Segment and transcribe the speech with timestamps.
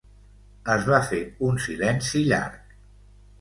[0.75, 1.19] Es va fer
[1.49, 2.75] un silenci llarg.